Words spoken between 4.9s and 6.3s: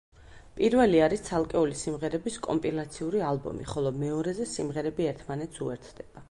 ერთმანეთს უერთდება.